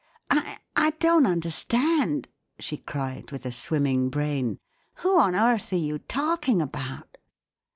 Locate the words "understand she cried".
1.27-3.29